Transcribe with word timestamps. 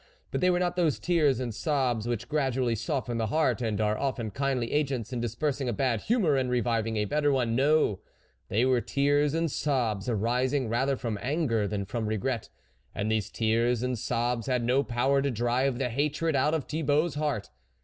But 0.31 0.41
they 0.41 0.49
were 0.49 0.57
not 0.57 0.75
those 0.75 0.97
tears 0.97 1.39
and 1.39 1.53
sobs 1.53 2.07
which 2.07 2.27
gradually 2.27 2.73
soften 2.73 3.19
the 3.19 3.27
heart 3.27 3.61
and 3.61 3.79
are 3.79 3.95
often 3.99 4.31
kindly 4.31 4.71
agents 4.71 5.13
in 5.13 5.19
dispersing 5.21 5.69
a 5.69 5.73
bad 5.73 6.01
humour 6.01 6.37
and 6.37 6.49
reviving 6.49 6.97
a 6.97 7.05
better 7.05 7.31
one; 7.31 7.55
no, 7.55 7.99
they 8.47 8.65
were 8.65 8.81
tears 8.81 9.35
and 9.35 9.51
sobs 9.51 10.09
arising 10.09 10.69
rather 10.69 10.95
from 10.97 11.19
anger 11.21 11.67
than 11.67 11.85
from 11.85 12.07
regret, 12.07 12.49
and 12.95 13.11
these 13.11 13.29
tears 13.29 13.83
and 13.83 13.99
sobs 13.99 14.47
had 14.47 14.63
no 14.63 14.81
power 14.83 15.21
to 15.21 15.29
drive 15.29 15.77
the 15.77 15.89
hatred 15.89 16.35
out 16.35 16.55
of 16.55 16.63
Thibault's 16.63 17.13
heart. 17.13 17.51